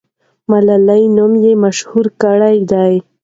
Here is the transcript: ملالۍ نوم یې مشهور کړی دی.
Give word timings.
ملالۍ 0.51 1.03
نوم 1.15 1.33
یې 1.43 1.51
مشهور 1.63 2.05
کړی 2.21 2.57
دی. 2.71 2.93